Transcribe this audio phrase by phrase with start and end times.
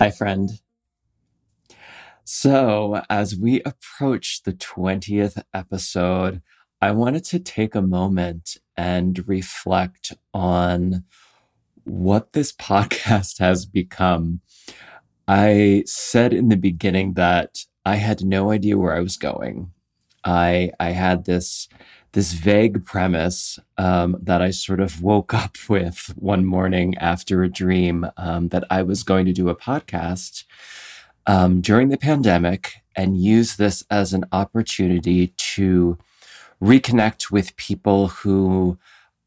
[0.00, 0.48] Hi, friend.
[2.24, 6.40] So, as we approach the 20th episode,
[6.80, 11.04] I wanted to take a moment and reflect on
[11.84, 14.40] what this podcast has become.
[15.28, 19.70] I said in the beginning that I had no idea where I was going.
[20.24, 21.68] I I had this
[22.12, 27.48] this vague premise um, that I sort of woke up with one morning after a
[27.48, 30.44] dream um, that I was going to do a podcast
[31.26, 35.98] um, during the pandemic and use this as an opportunity to
[36.62, 38.78] reconnect with people who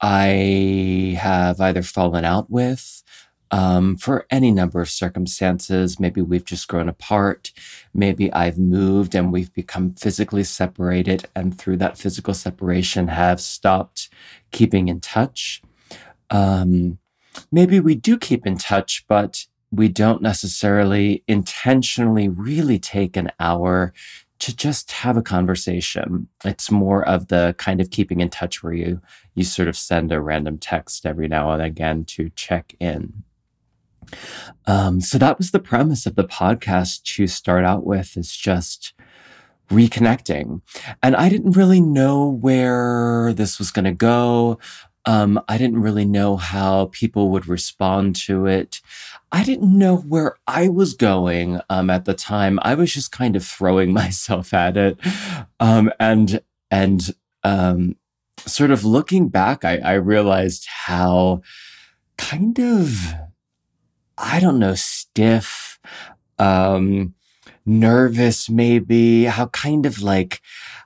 [0.01, 3.03] I have either fallen out with
[3.53, 5.99] um, for any number of circumstances.
[5.99, 7.51] Maybe we've just grown apart.
[7.93, 14.09] Maybe I've moved and we've become physically separated, and through that physical separation, have stopped
[14.51, 15.61] keeping in touch.
[16.31, 16.97] Um,
[17.51, 23.93] maybe we do keep in touch, but we don't necessarily intentionally really take an hour
[24.39, 26.27] to just have a conversation.
[26.43, 28.99] It's more of the kind of keeping in touch where you
[29.35, 33.23] you sort of send a random text every now and again to check in.
[34.65, 38.93] Um, so that was the premise of the podcast to start out with is just
[39.69, 40.61] reconnecting.
[41.01, 44.59] And I didn't really know where this was going to go.
[45.05, 48.79] Um, I didn't really know how people would respond to it.
[49.31, 52.57] I didn't know where I was going um, at the time.
[52.61, 54.97] I was just kind of throwing myself at it,
[55.59, 57.97] um, and and um,
[58.39, 61.41] sort of looking back, I, I realized how
[62.17, 63.13] kind of
[64.17, 65.79] I don't know, stiff,
[66.39, 67.15] um,
[67.65, 70.41] nervous, maybe, how kind of like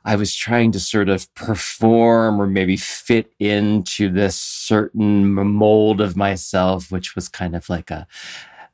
[0.06, 6.16] I was trying to sort of perform or maybe fit into this certain mold of
[6.16, 8.08] myself, which was kind of like a,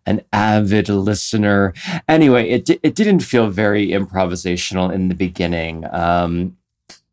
[0.05, 1.73] an avid listener.
[2.07, 5.85] Anyway, it, it didn't feel very improvisational in the beginning.
[5.91, 6.57] Um,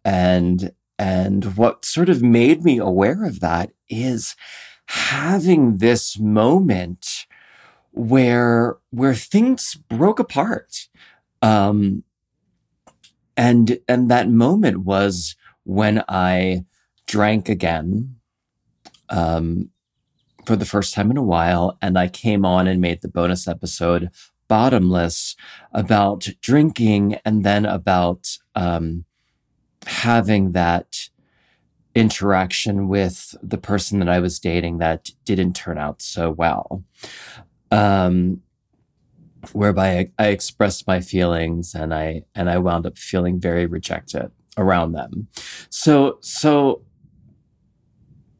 [0.04, 4.36] and, and what sort of made me aware of that is
[4.86, 7.26] having this moment
[7.92, 10.88] where where things broke apart.
[11.42, 12.04] Um
[13.40, 15.34] and and that moment was
[15.64, 16.64] when i
[17.06, 18.16] drank again
[19.08, 19.70] um
[20.46, 23.48] for the first time in a while and i came on and made the bonus
[23.48, 24.10] episode
[24.46, 25.36] bottomless
[25.72, 29.04] about drinking and then about um
[29.86, 31.08] having that
[31.94, 36.84] interaction with the person that I was dating that didn't turn out so well
[37.70, 38.42] um,
[39.52, 44.30] whereby I, I expressed my feelings and I and I wound up feeling very rejected
[44.56, 45.28] around them.
[45.70, 46.82] So so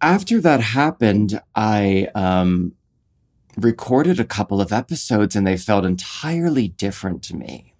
[0.00, 2.72] after that happened, I um,
[3.56, 7.74] recorded a couple of episodes and they felt entirely different to me.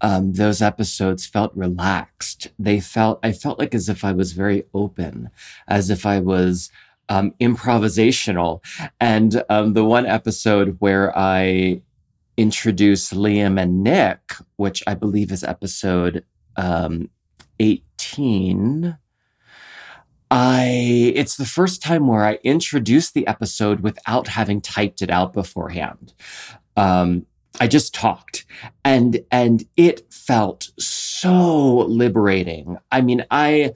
[0.00, 2.48] Um, those episodes felt relaxed.
[2.58, 5.30] They felt, I felt like as if I was very open,
[5.68, 6.70] as if I was
[7.08, 8.60] um, improvisational.
[9.00, 11.82] And um, the one episode where I
[12.36, 14.20] introduce Liam and Nick,
[14.56, 16.24] which I believe is episode
[16.56, 17.10] um,
[17.60, 18.98] 18.
[20.30, 25.34] I it's the first time where I introduced the episode without having typed it out
[25.34, 26.14] beforehand.
[26.74, 27.26] Um,
[27.60, 28.46] I just talked
[28.82, 32.78] and and it felt so liberating.
[32.90, 33.74] I mean, I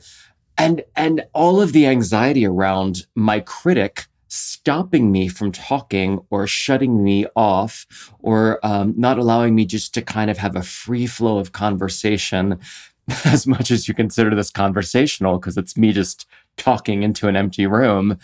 [0.59, 7.03] and and all of the anxiety around my critic stopping me from talking or shutting
[7.03, 7.87] me off
[8.19, 12.59] or um, not allowing me just to kind of have a free flow of conversation
[13.25, 17.67] as much as you consider this conversational because it's me just talking into an empty
[17.67, 18.19] room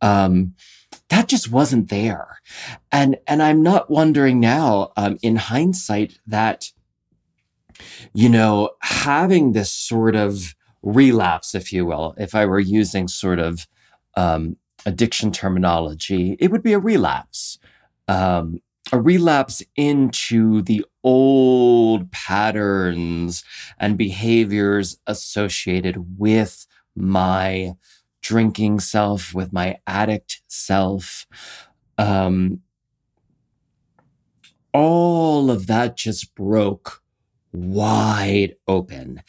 [0.00, 0.54] um,
[1.08, 2.40] that just wasn't there.
[2.90, 6.70] And and i'm not wondering now um, in hindsight that
[8.12, 10.54] you know having this sort of
[10.84, 13.66] relapse, if you will, if I were using sort of
[14.16, 17.58] um, addiction terminology, it would be a relapse.
[18.06, 18.60] Um,
[18.92, 23.42] a relapse into the old patterns
[23.78, 27.72] and behaviors associated with my
[28.20, 31.26] drinking self, with my addict self.
[31.96, 32.60] Um,
[34.72, 37.02] all of that just broke
[37.52, 39.22] wide open.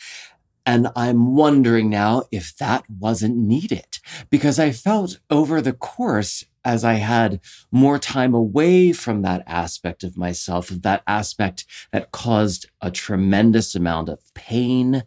[0.66, 6.84] And I'm wondering now if that wasn't needed because I felt over the course as
[6.84, 7.40] I had
[7.72, 13.76] more time away from that aspect of myself, of that aspect that caused a tremendous
[13.76, 15.04] amount of pain,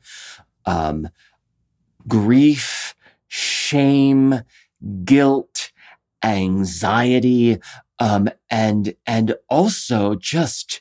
[0.65, 1.09] um,
[2.07, 2.95] grief,
[3.27, 4.43] shame,
[5.05, 5.73] guilt,
[6.23, 7.59] anxiety,
[8.01, 10.81] Um, and, and also just,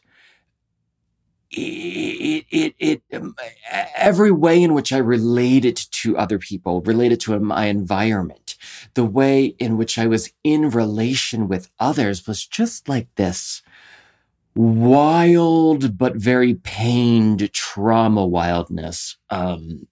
[1.52, 3.36] it, it, it, um,
[3.96, 8.56] every way in which I related to other people, related to my environment,
[8.94, 13.62] the way in which I was in relation with others was just like this
[14.56, 19.18] wild, but very pained trauma wildness.
[19.30, 19.88] Um,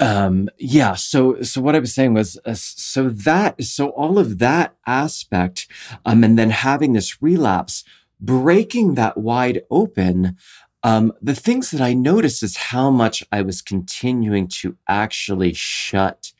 [0.00, 0.94] um, yeah.
[0.94, 5.68] So, so what I was saying was, uh, so that, so all of that aspect,
[6.06, 7.84] um, and then having this relapse
[8.20, 10.36] breaking that wide open,
[10.82, 16.32] um, the things that I noticed is how much I was continuing to actually shut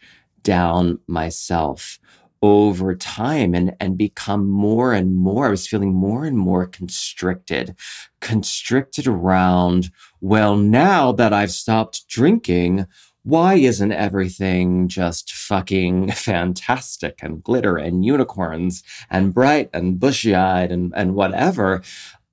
[0.42, 1.98] down myself
[2.42, 5.46] over time and, and become more and more.
[5.46, 7.76] I was feeling more and more constricted,
[8.20, 9.90] constricted around,
[10.22, 12.86] well, now that I've stopped drinking,
[13.22, 20.72] why isn't everything just fucking fantastic and glitter and unicorns and bright and bushy eyed
[20.72, 21.82] and, and whatever?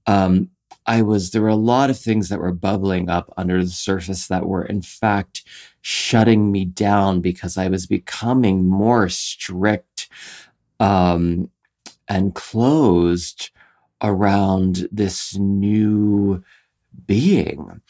[0.05, 0.49] Um,
[0.85, 4.27] I was, there were a lot of things that were bubbling up under the surface
[4.27, 5.43] that were, in fact,
[5.81, 10.07] shutting me down because I was becoming more strict
[10.79, 11.49] um,
[12.07, 13.49] and closed
[14.01, 16.43] around this new
[17.05, 17.81] being.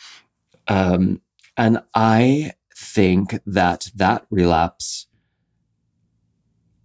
[0.67, 1.21] Um,
[1.55, 5.07] and I think that that relapse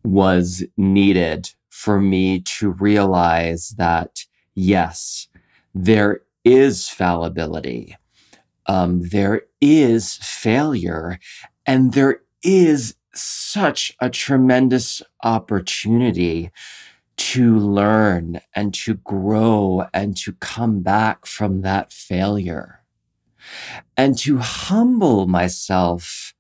[0.02, 4.24] was needed for me to realize that
[4.54, 5.28] yes,
[5.74, 7.96] there is fallibility.
[8.66, 11.18] Um, there is failure
[11.66, 16.50] and there is such a tremendous opportunity
[17.18, 22.81] to learn and to grow and to come back from that failure
[23.96, 26.34] and to humble myself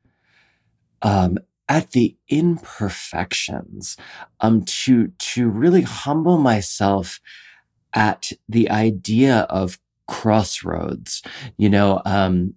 [1.02, 1.38] um,
[1.68, 3.96] at the imperfections,
[4.40, 7.20] um, to to really humble myself
[7.94, 11.22] at the idea of crossroads.
[11.56, 12.54] You know, um,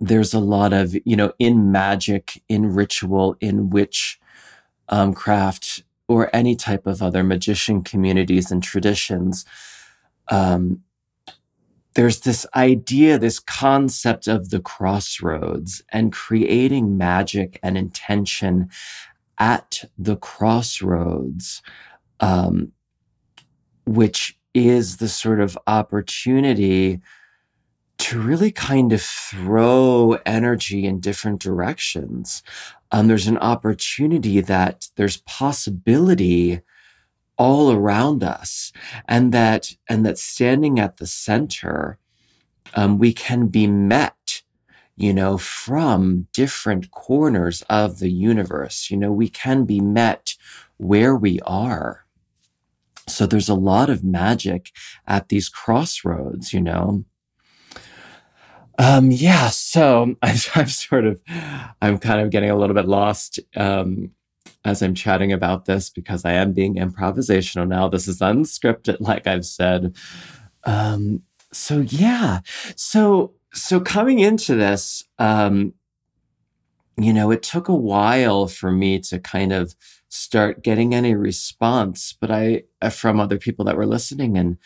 [0.00, 4.18] there's a lot of you know in magic, in ritual, in witch
[4.88, 9.44] um, craft, or any type of other magician communities and traditions.
[10.28, 10.82] Um,
[11.94, 18.70] there's this idea, this concept of the crossroads and creating magic and intention
[19.38, 21.62] at the crossroads,
[22.20, 22.72] um,
[23.84, 27.00] which is the sort of opportunity
[27.98, 32.42] to really kind of throw energy in different directions.
[32.90, 36.62] Um, there's an opportunity that there's possibility
[37.42, 38.72] all around us
[39.08, 41.98] and that and that standing at the center
[42.74, 44.42] um, we can be met
[44.96, 48.90] you know from different corners of the universe.
[48.90, 50.34] You know we can be met
[50.76, 52.04] where we are.
[53.08, 54.70] So there's a lot of magic
[55.06, 57.04] at these crossroads you know?
[58.78, 61.20] Um yeah so I'm, I'm sort of
[61.82, 64.12] i'm kind of getting a little bit lost um
[64.64, 67.88] as I'm chatting about this because I am being improvisational now.
[67.88, 69.96] This is unscripted, like I've said.
[70.64, 72.40] Um, so yeah,
[72.76, 75.74] so so coming into this, um,
[76.96, 79.74] you know, it took a while for me to kind of
[80.08, 84.58] start getting any response, but I uh, from other people that were listening, and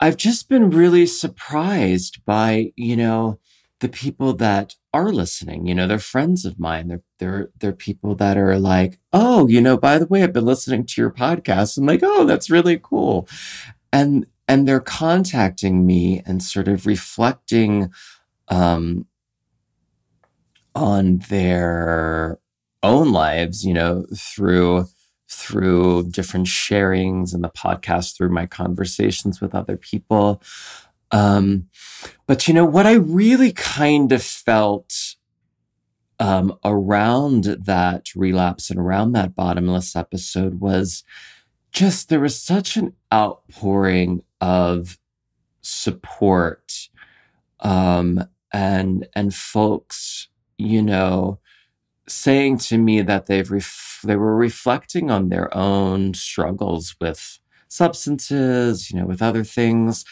[0.00, 3.38] I've just been really surprised by you know
[3.80, 5.66] the people that are listening.
[5.66, 6.88] You know, they're friends of mine.
[6.88, 10.46] They're they're they're people that are like, oh, you know, by the way, I've been
[10.46, 11.76] listening to your podcast.
[11.76, 13.28] and like, oh, that's really cool.
[13.92, 17.90] And and they're contacting me and sort of reflecting
[18.48, 19.06] um,
[20.74, 22.38] on their
[22.82, 24.86] own lives, you know, through
[25.28, 30.40] through different sharings in the podcast, through my conversations with other people.
[31.10, 31.68] Um,
[32.26, 35.16] but you know, what I really kind of felt
[36.18, 41.04] um, around that relapse and around that bottomless episode was
[41.72, 44.98] just there was such an outpouring of
[45.60, 46.88] support
[47.60, 51.38] um, and and folks, you know,
[52.08, 58.90] saying to me that they've ref- they were reflecting on their own struggles with substances,
[58.90, 60.04] you know, with other things.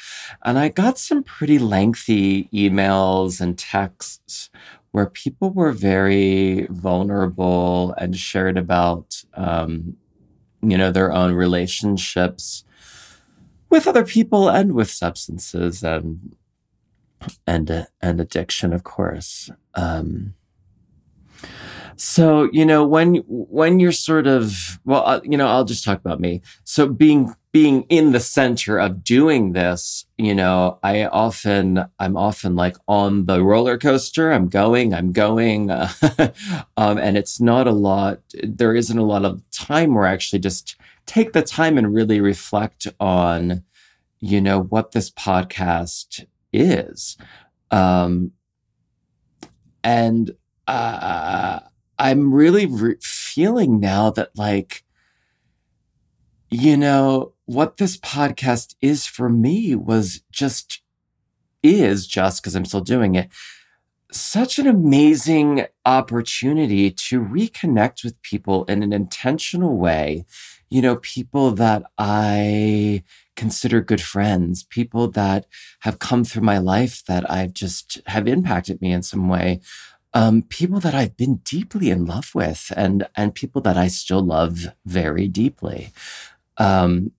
[0.44, 4.50] And I got some pretty lengthy emails and texts
[4.92, 9.96] where people were very vulnerable and shared about, um,
[10.62, 12.64] you know, their own relationships
[13.70, 16.36] with other people and with substances and
[17.46, 19.50] and and addiction, of course.
[19.74, 20.34] Um,
[21.96, 25.98] So, you know, when when you're sort of well, uh, you know, I'll just talk
[26.00, 26.42] about me.
[26.64, 32.56] So being being in the center of doing this, you know, I often I'm often
[32.56, 34.32] like on the roller coaster.
[34.32, 35.86] I'm going, I'm going, um,
[36.76, 38.18] and it's not a lot.
[38.42, 40.74] There isn't a lot of time where I actually just
[41.06, 43.62] take the time and really reflect on,
[44.18, 47.16] you know, what this podcast is,
[47.70, 48.32] um,
[49.84, 50.32] and.
[50.66, 51.60] Uh,
[51.96, 54.82] I'm really re- feeling now that, like,
[56.50, 60.82] you know, what this podcast is for me was just,
[61.62, 63.28] is just because I'm still doing it,
[64.10, 70.24] such an amazing opportunity to reconnect with people in an intentional way.
[70.70, 73.02] You know, people that I
[73.36, 75.46] consider good friends, people that
[75.80, 79.60] have come through my life that I've just have impacted me in some way
[80.14, 84.22] um, people that I've been deeply in love with and and people that I still
[84.22, 85.90] love very deeply.
[86.56, 87.10] Um,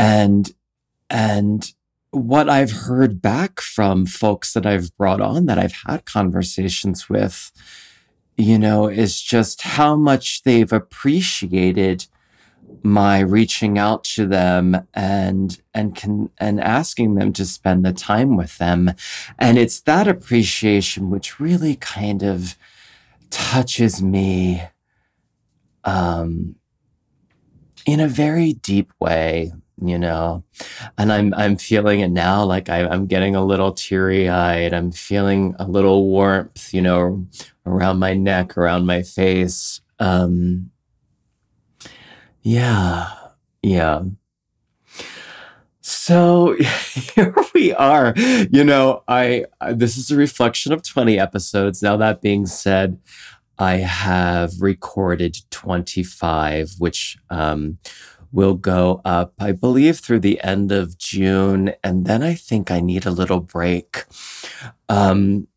[0.00, 0.52] and
[1.10, 1.74] and
[2.10, 7.52] what I've heard back from folks that I've brought on that I've had conversations with,
[8.36, 12.06] you know, is just how much they've appreciated
[12.82, 18.36] my reaching out to them and and can and asking them to spend the time
[18.36, 18.92] with them.
[19.38, 22.56] And it's that appreciation which really kind of
[23.28, 24.62] touches me
[25.84, 26.56] um
[27.86, 30.44] in a very deep way you know
[30.98, 35.54] and i'm i'm feeling it now like I, i'm getting a little teary-eyed i'm feeling
[35.58, 37.26] a little warmth you know
[37.66, 40.70] around my neck around my face um
[42.42, 43.10] yeah.
[43.62, 44.02] Yeah.
[45.80, 46.56] So
[47.14, 48.14] here we are.
[48.16, 51.82] You know, I, I, this is a reflection of 20 episodes.
[51.82, 52.98] Now that being said,
[53.58, 57.78] I have recorded 25, which um,
[58.32, 61.72] will go up, I believe, through the end of June.
[61.82, 64.04] And then I think I need a little break.
[64.88, 65.48] Um,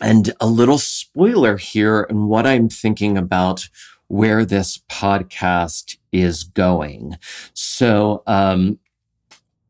[0.00, 3.68] and a little spoiler here and what I'm thinking about
[4.08, 7.16] where this podcast is going.
[7.54, 8.78] So, um,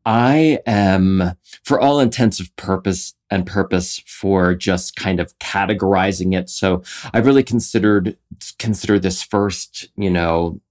[0.07, 1.33] I am,
[1.65, 6.49] for all intensive purpose and purpose, for just kind of categorizing it.
[6.49, 6.81] So
[7.13, 8.15] I really considered
[8.57, 10.61] consider this first, you know,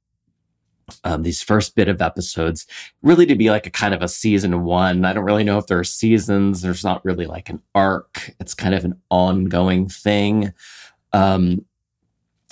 [1.04, 2.66] um, these first bit of episodes
[3.02, 5.04] really to be like a kind of a season one.
[5.04, 6.62] I don't really know if there are seasons.
[6.62, 8.34] There's not really like an arc.
[8.38, 10.52] It's kind of an ongoing thing.
[11.12, 11.64] Um,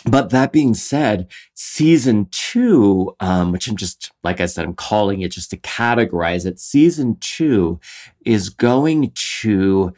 [0.06, 5.22] but that being said, season two, um, which I'm just, like I said, I'm calling
[5.22, 6.60] it just to categorize it.
[6.60, 7.80] Season two
[8.26, 9.94] is going to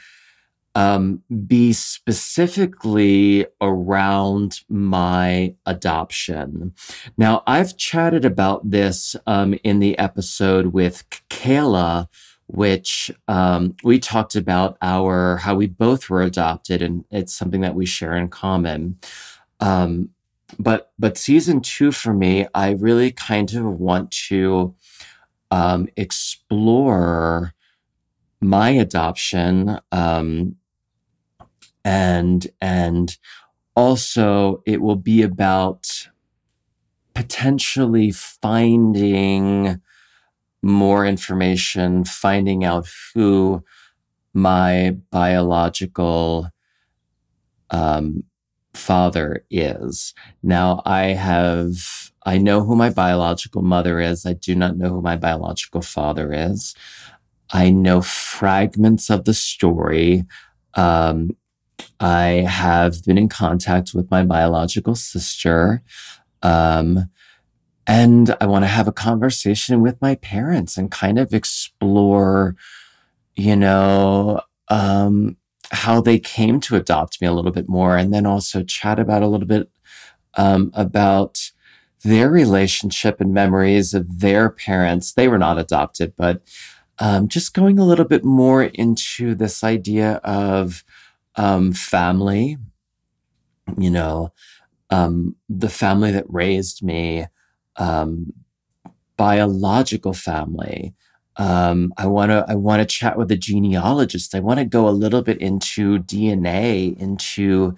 [0.77, 6.75] um, be specifically around my adoption.
[7.17, 12.09] Now, I've chatted about this um, in the episode with Kayla,
[12.47, 17.75] which um, we talked about our how we both were adopted, and it's something that
[17.75, 18.99] we share in common.
[19.61, 20.11] Um,
[20.59, 24.75] but but season two for me, I really kind of want to
[25.51, 27.55] um, explore
[28.43, 30.57] my adoption um,
[31.87, 33.17] and and
[33.77, 36.09] also it will be about
[37.15, 39.81] potentially finding
[40.63, 43.63] more information, finding out who
[44.35, 46.51] my biological
[47.71, 48.25] um,
[48.75, 50.13] father is.
[50.43, 54.27] Now, I have, I know who my biological mother is.
[54.27, 56.75] I do not know who my biological father is.
[57.53, 60.25] I know fragments of the story.
[60.75, 61.31] Um,
[62.01, 65.83] I have been in contact with my biological sister.
[66.43, 67.11] Um,
[67.87, 72.57] and I want to have a conversation with my parents and kind of explore,
[73.37, 75.37] you know, um,
[75.71, 79.23] how they came to adopt me a little bit more, and then also chat about
[79.23, 79.71] a little bit
[80.35, 81.51] um, about
[82.03, 85.13] their relationship and memories of their parents.
[85.13, 86.43] They were not adopted, but
[86.99, 90.85] um, just going a little bit more into this idea of
[91.37, 92.59] um, family,
[93.79, 94.33] you know,
[94.91, 97.27] um, the family that raised me,
[97.77, 98.33] um,
[99.17, 100.95] biological family,
[101.39, 104.35] um, I want to I want to chat with a genealogist.
[104.35, 107.77] I want to go a little bit into DNA, into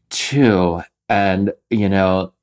[0.09, 0.81] too.
[1.07, 2.33] And you know,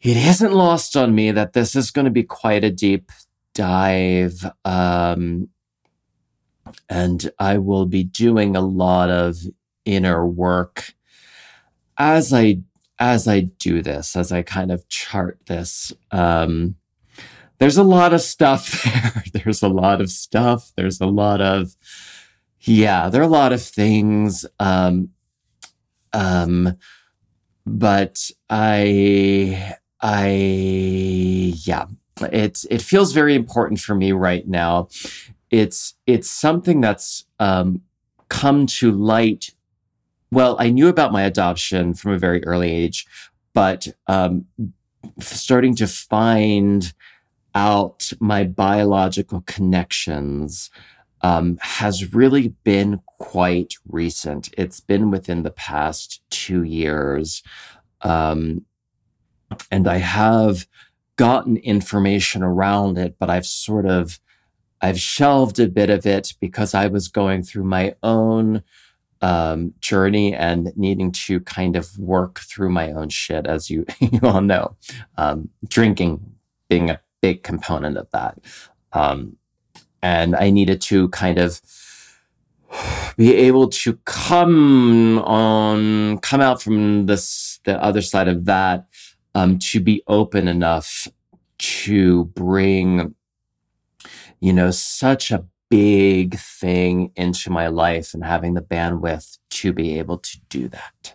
[0.00, 3.10] it isn't lost on me that this is going to be quite a deep
[3.54, 4.44] dive.
[4.64, 5.48] Um,
[6.88, 9.38] and I will be doing a lot of
[9.84, 10.94] inner work
[11.96, 12.60] as I
[13.00, 15.92] as I do this, as I kind of chart this.
[16.10, 16.74] Um,
[17.58, 18.82] there's a lot of stuff
[19.32, 19.42] there.
[19.42, 20.72] there's a lot of stuff.
[20.76, 21.76] There's a lot of
[22.60, 24.44] yeah, there are a lot of things.
[24.58, 25.10] Um,
[26.18, 26.76] um,
[27.64, 30.28] but I I
[31.64, 31.86] yeah,
[32.20, 34.88] it's it feels very important for me right now.
[35.50, 37.82] It's it's something that's um,
[38.28, 39.50] come to light.
[40.30, 43.06] Well, I knew about my adoption from a very early age,
[43.54, 44.46] but um,
[45.20, 46.92] starting to find
[47.54, 50.70] out my biological connections
[51.22, 54.50] um, has really been quite recent.
[54.56, 57.42] It's been within the past two years.
[58.02, 58.64] Um,
[59.70, 60.66] and I have
[61.16, 64.20] gotten information around it, but I've sort of
[64.80, 68.62] I've shelved a bit of it because I was going through my own
[69.20, 74.20] um, journey and needing to kind of work through my own shit, as you you
[74.22, 74.76] all know,
[75.16, 76.34] um, drinking
[76.68, 78.38] being a big component of that,
[78.92, 79.36] um,
[80.02, 81.60] and I needed to kind of
[83.16, 88.86] be able to come on come out from this the other side of that
[89.34, 91.08] um, to be open enough
[91.58, 93.14] to bring
[94.40, 99.98] you know, such a big thing into my life and having the bandwidth to be
[99.98, 101.14] able to do that.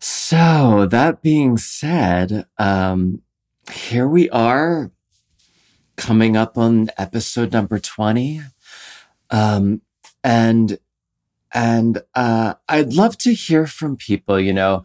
[0.00, 3.22] So, that being said, um,
[3.72, 4.90] here we are
[6.00, 8.40] coming up on episode number 20.
[9.30, 9.82] Um,
[10.24, 10.78] and
[11.52, 14.40] and uh, I'd love to hear from people.
[14.40, 14.84] You know,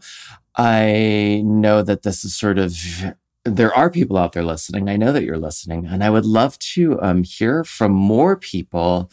[0.56, 2.76] I know that this is sort of
[3.44, 4.88] there are people out there listening.
[4.88, 9.10] I know that you're listening, and I would love to um, hear from more people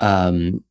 [0.00, 0.64] um,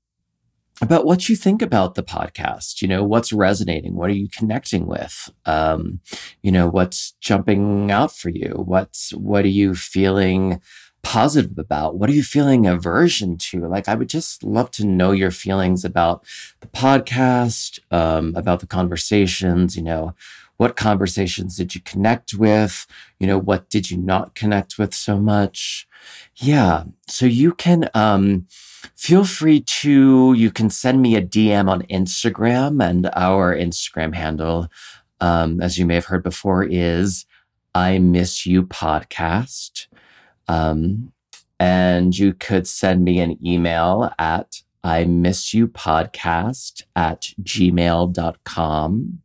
[0.82, 2.82] about what you think about the podcast.
[2.82, 3.96] You know, what's resonating?
[3.96, 5.30] What are you connecting with?
[5.46, 6.00] Um,
[6.42, 8.64] you know, what's jumping out for you?
[8.66, 10.62] What's what are you feeling?
[11.04, 11.98] positive about?
[11.98, 13.68] What are you feeling aversion to?
[13.68, 16.26] Like, I would just love to know your feelings about
[16.62, 20.16] the podcast, um, about the conversations, you know,
[20.64, 22.88] what conversations did you connect with?
[23.20, 25.86] You know, what did you not connect with so much?
[26.38, 26.86] Yeah.
[27.10, 28.48] So you can um,
[28.96, 34.70] feel free to, you can send me a DM on Instagram, and our Instagram handle,
[35.20, 37.26] um, as you may have heard before, is
[37.76, 39.88] I Miss You Podcast.
[40.48, 41.12] Um,
[41.60, 49.20] and you could send me an email at I miss you podcast at gmail.com.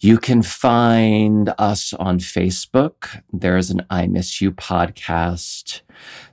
[0.00, 3.22] You can find us on Facebook.
[3.32, 5.82] There's an I miss you podcast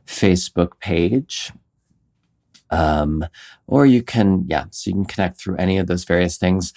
[0.06, 1.52] Facebook page.
[2.70, 3.26] Um,
[3.66, 6.74] or you can, yeah, so you can connect through any of those various things.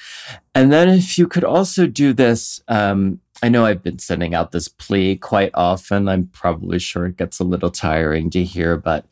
[0.55, 4.53] And then if you could also do this, um, I know I've been sending out
[4.53, 6.09] this plea quite often.
[6.09, 9.07] I'm probably sure it gets a little tiring to hear, but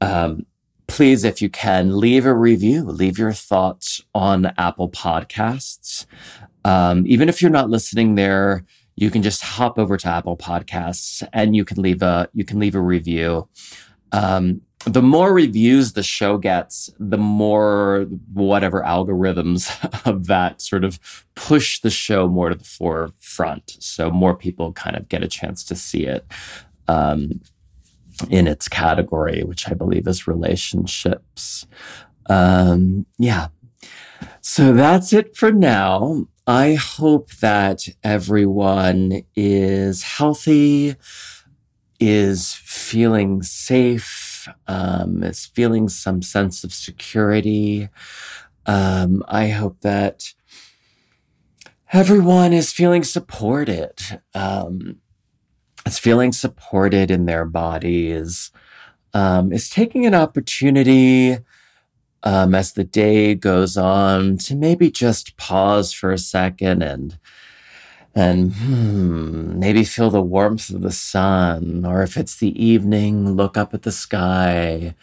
[0.00, 0.46] um,
[0.92, 6.04] please, if you can, leave a review, leave your thoughts on Apple Podcasts.
[6.66, 11.26] Um, even if you're not listening there, you can just hop over to Apple Podcasts
[11.32, 13.48] and you can leave a you can leave a review.
[14.12, 19.70] Um, the more reviews the show gets, the more whatever algorithms
[20.06, 21.00] of that sort of
[21.34, 23.78] push the show more to the forefront.
[23.80, 26.26] So more people kind of get a chance to see it.
[26.86, 27.40] Um,
[28.30, 31.66] in its category, which I believe is relationships.
[32.26, 33.48] Um, yeah.
[34.40, 36.26] So that's it for now.
[36.46, 40.96] I hope that everyone is healthy,
[42.00, 47.88] is feeling safe, um, is feeling some sense of security.
[48.66, 50.34] Um, I hope that
[51.92, 54.20] everyone is feeling supported.
[54.34, 55.01] Um,
[55.86, 58.50] is feeling supported in their bodies,
[59.14, 61.38] um, is taking an opportunity
[62.22, 67.18] um, as the day goes on to maybe just pause for a second and
[68.14, 73.56] and hmm, maybe feel the warmth of the sun, or if it's the evening, look
[73.56, 74.94] up at the sky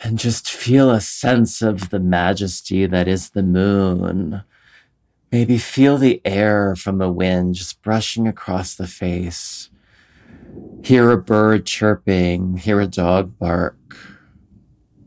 [0.00, 4.42] and just feel a sense of the majesty that is the moon.
[5.32, 9.70] Maybe feel the air from the wind just brushing across the face
[10.82, 13.96] hear a bird chirping, hear a dog bark,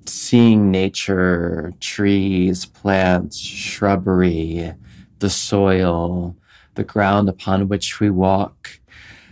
[0.06, 4.74] seeing nature, trees, plants, shrubbery,
[5.20, 6.36] the soil,
[6.76, 8.80] the ground upon which we walk,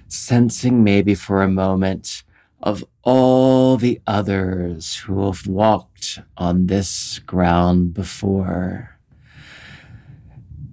[0.07, 2.23] sensing maybe for a moment
[2.61, 8.99] of all the others who have walked on this ground before.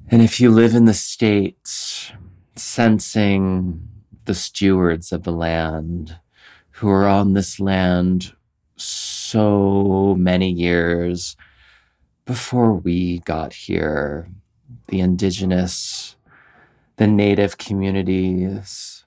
[0.09, 2.12] And if you live in the States,
[2.54, 3.88] sensing
[4.26, 6.18] the stewards of the land
[6.72, 8.32] who are on this land
[8.76, 11.36] so many years
[12.26, 14.28] before we got here,
[14.88, 16.16] the indigenous,
[16.96, 19.04] the native communities.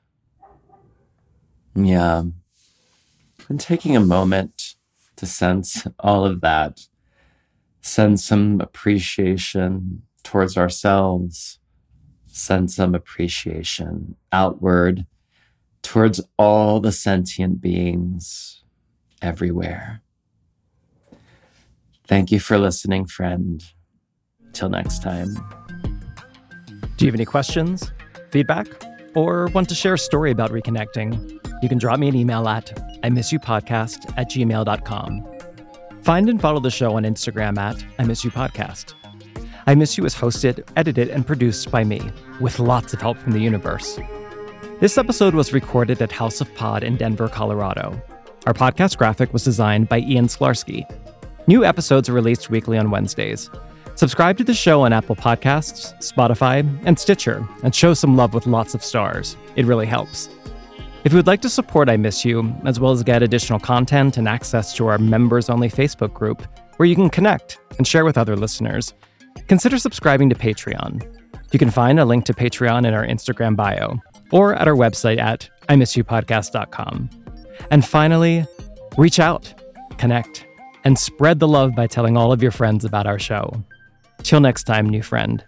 [1.75, 2.23] Yeah.
[3.47, 4.75] And taking a moment
[5.17, 6.87] to sense all of that,
[7.81, 11.59] send some appreciation towards ourselves,
[12.31, 15.05] send some appreciation outward
[15.81, 18.63] towards all the sentient beings
[19.21, 20.01] everywhere.
[22.07, 23.63] Thank you for listening, friend.
[24.53, 25.35] Till next time.
[26.97, 27.91] Do you have any questions,
[28.31, 28.67] feedback,
[29.15, 31.39] or want to share a story about reconnecting?
[31.61, 35.39] You can drop me an email at I miss you podcast at gmail.com.
[36.01, 38.95] Find and follow the show on Instagram at I miss you podcast.
[39.69, 42.01] I Miss You is hosted, edited, and produced by me,
[42.41, 43.99] with lots of help from the universe.
[44.79, 48.01] This episode was recorded at House of Pod in Denver, Colorado.
[48.47, 50.91] Our podcast graphic was designed by Ian Sklarski.
[51.45, 53.51] New episodes are released weekly on Wednesdays.
[53.93, 58.47] Subscribe to the show on Apple Podcasts, Spotify, and Stitcher, and show some love with
[58.47, 59.37] lots of stars.
[59.55, 60.29] It really helps.
[61.03, 64.17] If you would like to support I Miss You, as well as get additional content
[64.17, 66.41] and access to our members only Facebook group,
[66.77, 68.95] where you can connect and share with other listeners,
[69.47, 71.01] consider subscribing to Patreon.
[71.51, 73.99] You can find a link to Patreon in our Instagram bio
[74.31, 77.09] or at our website at imissyoupodcast.com.
[77.71, 78.45] And finally,
[78.97, 79.53] reach out,
[79.97, 80.45] connect,
[80.83, 83.63] and spread the love by telling all of your friends about our show.
[84.23, 85.43] Till next time, new friend.